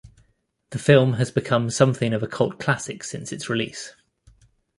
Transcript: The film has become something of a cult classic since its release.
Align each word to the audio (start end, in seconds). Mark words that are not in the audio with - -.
The 0.71 0.79
film 0.79 1.13
has 1.21 1.29
become 1.29 1.69
something 1.69 2.11
of 2.11 2.23
a 2.23 2.27
cult 2.27 2.59
classic 2.59 3.03
since 3.03 3.31
its 3.31 3.51
release. 3.51 3.93